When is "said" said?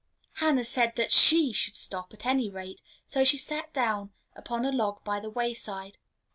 0.65-0.93